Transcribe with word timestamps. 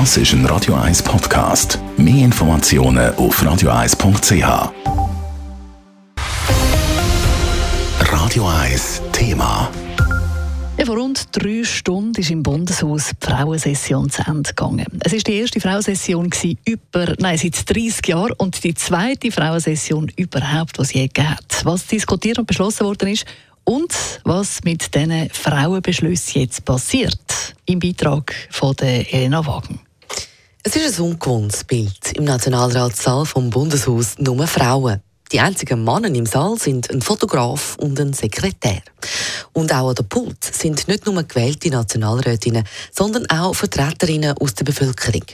Das 0.00 0.16
ist 0.16 0.32
ein 0.32 0.44
Radio 0.46 0.74
1 0.74 1.04
Podcast. 1.04 1.78
Mehr 1.96 2.24
Informationen 2.24 3.14
auf 3.14 3.40
radio1.ch. 3.40 4.72
Radio 8.00 8.48
1 8.48 9.02
Thema. 9.12 9.70
Vor 10.84 10.96
rund 10.96 11.28
drei 11.30 11.62
Stunden 11.62 12.20
ist 12.20 12.32
im 12.32 12.42
Bundeshaus 12.42 13.10
die 13.10 13.24
Frauensession 13.24 14.10
zu 14.10 14.22
Ende 14.26 14.48
gegangen. 14.48 14.86
Es 15.04 15.12
war 15.12 15.20
die 15.20 15.34
erste 15.34 15.60
Frauensession 15.60 16.28
über, 16.64 17.14
nein, 17.20 17.38
seit 17.38 17.70
30 17.70 18.08
Jahren 18.08 18.32
und 18.32 18.64
die 18.64 18.74
zweite 18.74 19.30
Frauensession 19.30 20.10
überhaupt, 20.16 20.76
was 20.80 20.92
je 20.92 21.06
gegeben. 21.06 21.36
Was 21.62 21.86
diskutiert 21.86 22.40
und 22.40 22.48
beschlossen 22.48 22.84
worden 22.84 23.10
ist 23.10 23.26
und 23.62 23.94
was 24.24 24.64
mit 24.64 24.92
diesen 24.92 25.30
Frauenbeschlüssen 25.30 26.42
jetzt 26.42 26.64
passiert. 26.64 27.20
Im 27.66 27.78
Beitrag 27.78 28.34
von 28.50 28.76
der 28.76 29.10
Elena 29.10 29.46
Wagen. 29.46 29.80
Es 30.62 30.76
ist 30.76 30.98
ein 30.98 31.06
ungewohntes 31.06 31.64
Bild. 31.64 32.12
Im 32.12 32.24
Nationalratssaal 32.24 33.24
vom 33.24 33.48
Bundeshaus 33.48 34.18
nur 34.18 34.46
Frauen. 34.46 35.00
Die 35.32 35.40
einzigen 35.40 35.82
Männer 35.82 36.08
im 36.08 36.26
Saal 36.26 36.58
sind 36.58 36.90
ein 36.90 37.00
Fotograf 37.00 37.76
und 37.80 37.98
ein 37.98 38.12
Sekretär. 38.12 38.82
Und 39.54 39.72
auch 39.72 39.88
an 39.88 39.94
der 39.94 40.02
Pult 40.02 40.44
sind 40.44 40.86
nicht 40.88 41.06
nur 41.06 41.22
gewählte 41.22 41.70
Nationalrätinnen, 41.70 42.64
sondern 42.92 43.24
auch 43.30 43.54
Vertreterinnen 43.54 44.36
aus 44.36 44.54
der 44.54 44.64
Bevölkerung. 44.64 45.24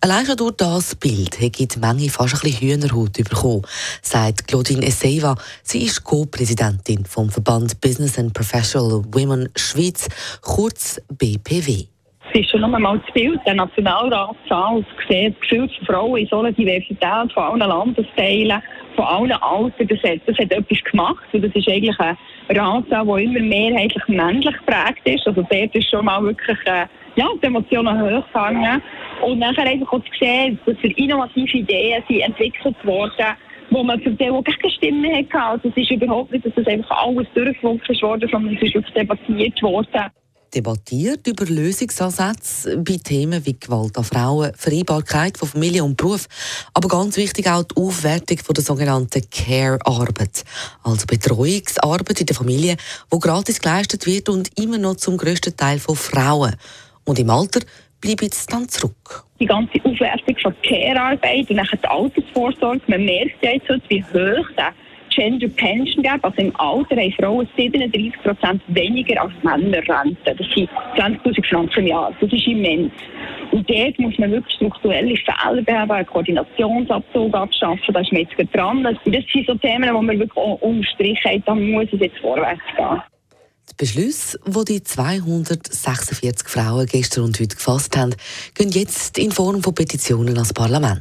Allein 0.00 0.26
schon 0.26 0.36
durch 0.36 0.56
das 0.56 0.94
Bild 0.94 1.40
hat 1.40 1.58
die 1.58 1.78
Menge 1.78 2.08
fast 2.08 2.34
ein 2.34 2.40
bisschen 2.40 2.68
Hühnerhaut 2.68 3.12
bekommen, 3.12 3.62
sagt 4.02 4.48
Claudine 4.48 4.86
Esseva. 4.86 5.34
Sie 5.62 5.84
ist 5.84 6.04
Co-Präsidentin 6.04 7.04
vom 7.04 7.30
Verband 7.30 7.80
Business 7.80 8.18
and 8.18 8.32
Professional 8.32 9.02
Women 9.12 9.48
Schweiz, 9.56 10.08
kurz 10.40 11.00
BPW. 11.08 11.86
Es 12.32 12.40
ist 12.40 12.50
schon 12.50 12.62
einmal 12.62 12.98
das 12.98 13.12
Bild 13.12 13.40
der 13.44 13.54
Nationalratssaal, 13.54 14.84
zu 14.84 15.08
sehen, 15.08 15.34
das 15.34 15.48
Gefühl 15.48 15.68
von 15.68 15.86
Frauen 15.86 16.16
in 16.16 16.26
so 16.28 16.38
einer 16.38 16.52
Diversität 16.52 17.32
von 17.34 17.42
allen 17.42 17.58
Landesteilen, 17.58 18.62
von 18.94 19.04
allen 19.04 19.32
Altern, 19.32 19.88
das 19.88 19.98
hat, 20.02 20.20
das 20.26 20.38
hat 20.38 20.52
etwas 20.52 20.78
gemacht. 20.90 21.24
Und 21.32 21.42
das 21.42 21.52
ist 21.54 21.68
eigentlich 21.68 21.98
ein 21.98 22.16
Ratssaal, 22.56 23.04
der 23.04 23.16
immer 23.16 23.40
mehrheitlich 23.40 24.06
männlich 24.06 24.56
geprägt 24.58 25.00
ist. 25.04 25.26
Also 25.26 25.42
dort 25.42 25.74
ist 25.74 25.90
schon 25.90 26.04
mal 26.04 26.22
wirklich 26.22 26.58
äh, 26.66 26.86
ja, 27.16 27.26
die 27.42 27.46
Emotionen 27.46 28.00
hochgegangen. 28.00 28.82
Und 29.22 29.38
nachher 29.38 29.66
einfach 29.66 29.92
auch 29.92 30.00
zu 30.00 30.10
sehen, 30.18 30.58
dass 30.66 30.78
für 30.78 30.88
innovative 30.88 31.58
Ideen 31.58 32.02
sind 32.08 32.20
entwickelt 32.20 32.76
worden 32.84 33.36
wo 33.70 33.84
man 33.84 34.00
für 34.00 34.10
die 34.10 34.28
auch 34.28 34.42
Gegenstimmen 34.42 35.14
hatte. 35.14 35.40
Also 35.40 35.68
es 35.68 35.76
ist 35.76 35.90
überhaupt 35.92 36.32
nicht, 36.32 36.44
dass 36.44 36.52
das 36.56 36.66
einfach 36.66 37.06
alles 37.06 37.28
durchgewunken 37.34 38.02
worden, 38.02 38.28
sondern 38.30 38.56
es 38.56 38.62
ist 38.62 38.74
wirklich 38.74 38.94
debattiert 38.94 39.62
worden 39.62 40.10
debattiert 40.54 41.26
über 41.26 41.44
Lösungsansätze 41.44 42.76
bei 42.78 42.96
Themen 42.96 43.44
wie 43.46 43.58
Gewalt 43.58 43.96
an 43.96 44.04
Frauen, 44.04 44.52
Vereinbarkeit 44.56 45.38
von 45.38 45.48
Familie 45.48 45.84
und 45.84 45.96
Beruf, 45.96 46.26
aber 46.74 46.88
ganz 46.88 47.16
wichtig 47.16 47.48
auch 47.48 47.62
die 47.62 47.76
Aufwertung 47.76 48.38
von 48.38 48.54
der 48.54 48.64
sogenannten 48.64 49.22
Care-Arbeit, 49.30 50.44
also 50.82 51.06
Betreuungsarbeit 51.06 52.20
in 52.20 52.26
der 52.26 52.36
Familie, 52.36 52.76
wo 53.10 53.18
gratis 53.18 53.60
geleistet 53.60 54.06
wird 54.06 54.28
und 54.28 54.58
immer 54.58 54.78
noch 54.78 54.96
zum 54.96 55.16
größten 55.16 55.56
Teil 55.56 55.78
von 55.78 55.94
Frauen. 55.94 56.56
Und 57.04 57.18
im 57.18 57.30
Alter 57.30 57.60
bleibt 58.00 58.22
es 58.22 58.46
dann 58.46 58.68
zurück. 58.68 59.24
Die 59.38 59.46
ganze 59.46 59.78
Aufwertung 59.84 60.36
von 60.42 60.54
Care-Arbeit 60.62 61.50
und 61.50 61.56
dann 61.56 61.66
die 61.72 61.88
Altersvorsorge, 61.88 62.82
man 62.86 63.04
merkt 63.04 63.44
ja 63.44 63.52
jetzt, 63.52 63.68
wie 63.88 64.02
hoch 64.02 64.46
der 64.56 64.72
Gender 65.10 65.48
Pension 65.48 66.02
Gap, 66.02 66.24
also 66.24 66.36
im 66.40 66.54
Alter 66.56 66.96
haben 66.96 67.12
Frauen 67.12 67.48
37 67.56 68.12
Prozent 68.22 68.62
weniger 68.68 69.20
als 69.20 69.32
Männer 69.42 69.78
Rente. 69.78 70.16
Das 70.24 70.46
sind 70.54 70.70
20.000 70.96 71.46
Franken 71.48 71.80
im 71.80 71.86
Jahr. 71.88 72.12
Das 72.20 72.32
ist 72.32 72.46
immens. 72.46 72.92
Und 73.50 73.68
dort 73.68 73.98
muss 73.98 74.16
man 74.18 74.30
wirklich 74.30 74.54
strukturelle 74.54 75.16
Fehler 75.16 75.62
beheben, 75.62 75.90
einen 75.90 76.06
Koordinationsabzug 76.06 77.34
abschaffen, 77.34 77.92
da 77.92 78.00
ist 78.00 78.12
man 78.12 78.22
jetzt 78.22 78.54
dran. 78.54 78.84
Das 78.84 78.94
sind 79.04 79.46
so 79.46 79.54
Themen, 79.56 79.92
wo 79.92 80.00
man 80.00 80.18
wirklich 80.18 80.36
unterstrichen 80.36 81.30
hat, 81.32 81.42
da 81.46 81.54
muss 81.54 81.88
es 81.92 82.00
jetzt 82.00 82.18
vorwärts 82.18 82.62
gehen. 82.76 83.02
Beschlüsse, 83.80 84.38
die 84.46 84.64
die 84.66 84.84
246 84.84 86.46
Frauen 86.46 86.84
gestern 86.84 87.24
und 87.24 87.40
heute 87.40 87.56
gefasst 87.56 87.96
haben, 87.96 88.14
gehen 88.52 88.70
jetzt 88.72 89.16
in 89.16 89.32
Form 89.32 89.62
von 89.62 89.74
Petitionen 89.74 90.34
ans 90.34 90.52
Parlament. 90.52 91.00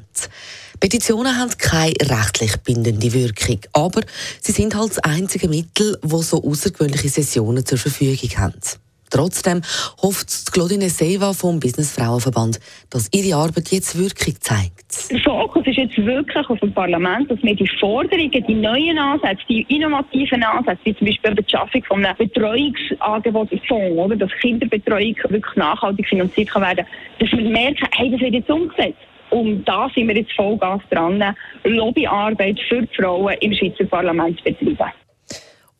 Petitionen 0.79 1.37
haben 1.37 1.51
keine 1.57 1.93
rechtlich 1.99 2.55
bindende 2.61 3.11
Wirkung, 3.11 3.59
aber 3.73 3.99
sie 4.39 4.53
sind 4.53 4.75
halt 4.75 4.91
das 4.91 4.99
einzige 4.99 5.49
Mittel, 5.49 5.99
wo 6.03 6.21
so 6.21 6.41
außergewöhnliche 6.41 7.09
Sessionen 7.09 7.65
zur 7.65 7.79
Verfügung 7.79 8.29
haben. 8.37 8.61
Trotzdem 9.09 9.61
hofft 10.01 10.51
Claudine 10.51 10.89
Seva 10.89 11.33
vom 11.33 11.59
Business 11.59 11.91
Frauenverband, 11.93 12.59
dass 12.89 13.09
ihre 13.13 13.37
Arbeit 13.37 13.69
jetzt 13.71 13.97
Wirkung 13.97 14.35
zeigt. 14.39 15.11
Der 15.11 15.19
Fokus 15.19 15.65
ist 15.67 15.77
jetzt 15.77 15.97
wirklich 15.97 16.49
auf 16.49 16.59
dem 16.59 16.73
Parlament, 16.73 17.29
dass 17.29 17.41
wir 17.41 17.55
die 17.55 17.69
Forderungen, 17.79 18.31
die 18.31 18.53
neuen 18.53 18.97
Ansätze, 18.97 19.43
die 19.49 19.61
innovativen 19.69 20.43
Ansätze, 20.43 20.81
wie 20.85 20.95
zum 20.95 21.07
Beispiel 21.07 21.35
die 21.35 21.49
Schaffung 21.49 21.83
von 21.83 22.05
einem 22.05 22.17
Betreuungsangebot 22.17 23.49
oder, 23.71 24.15
dass 24.15 24.31
Kinderbetreuung 24.41 25.15
wirklich 25.29 25.55
nachhaltig 25.55 26.07
finanziert 26.07 26.49
kann 26.49 26.61
werden, 26.61 26.85
dass 27.19 27.31
wir 27.31 27.49
merken, 27.49 27.87
hey, 27.95 28.11
das 28.11 28.21
wird 28.21 28.33
jetzt 28.33 28.49
umgesetzt. 28.49 28.97
Und 29.29 29.63
da 29.65 29.89
sind 29.93 30.07
wir 30.07 30.15
jetzt 30.15 30.33
Vollgas 30.33 30.81
dran, 30.89 31.23
Lobbyarbeit 31.63 32.59
für 32.67 32.81
die 32.81 32.95
Frauen 32.95 33.35
im 33.41 33.53
Schweizer 33.53 33.85
Parlament 33.85 34.39
zu 34.39 34.65
betreiben. 34.65 34.91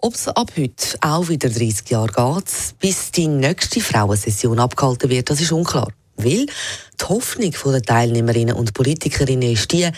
Ob 0.02 0.14
es 0.14 0.30
ab 0.30 0.52
heute 0.58 0.98
auch 1.02 1.28
wieder 1.28 1.50
30 1.50 1.90
Jahre 1.90 2.08
geht, 2.08 2.46
bis 2.80 3.12
die 3.12 3.28
nächste 3.28 3.82
Frauensession 3.82 4.58
abgehalten 4.58 5.10
wird, 5.10 5.30
das 5.30 5.42
ist 5.42 5.52
unklar. 5.52 5.90
Weil 6.16 6.46
die 6.46 7.06
Hoffnung 7.06 7.54
der 7.66 7.82
Teilnehmerinnen 7.82 8.56
und 8.56 8.74
Politikerinnen 8.74 9.52
ist 9.52 9.70
die, 9.74 9.90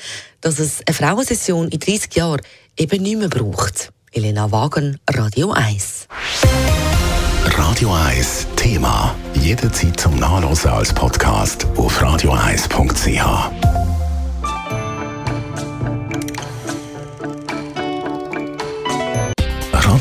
dass 0.41 0.57
es 0.57 0.79
eine 0.88 0.95
Frauensession 0.95 1.67
in 1.67 1.79
30 1.79 2.16
Jahren 2.16 2.41
eben 2.78 3.03
nicht 3.03 3.19
mehr 3.19 3.29
braucht. 3.29 3.91
Elena 4.12 4.51
Wagen, 4.51 5.00
Radio 5.07 5.51
1. 5.51 6.07
Radio 7.45 7.94
1 7.94 8.47
Thema. 8.56 9.16
Jederzeit 9.35 10.00
zum 10.00 10.16
Nachlesen 10.16 10.72
als 10.72 10.91
Podcast 10.91 11.68
auf 11.75 12.01
radio1.ch. 12.01 13.81